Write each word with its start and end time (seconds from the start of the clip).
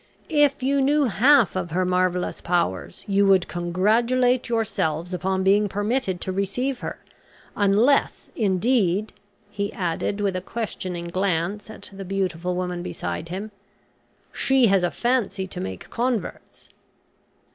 If 0.29 0.63
you 0.63 0.81
knew 0.81 1.05
half 1.05 1.55
of 1.55 1.69
her 1.69 1.85
marvellous 1.85 2.41
powers 2.41 3.03
you 3.05 3.27
would 3.27 3.47
congratulate 3.47 4.49
yourselves 4.49 5.13
upon 5.13 5.43
being 5.43 5.69
permitted 5.69 6.19
to 6.21 6.31
receive 6.31 6.79
her, 6.79 6.97
unless, 7.55 8.31
indeed," 8.35 9.13
he 9.51 9.71
added, 9.73 10.19
with 10.19 10.35
a 10.35 10.41
questioning 10.41 11.07
glance 11.09 11.69
at 11.69 11.91
the 11.93 12.03
beautiful 12.03 12.55
woman 12.55 12.81
beside 12.81 13.29
him, 13.29 13.51
"she 14.33 14.65
has 14.65 14.81
a 14.81 14.89
fancy 14.89 15.45
to 15.45 15.61
make 15.61 15.87
converts." 15.91 16.69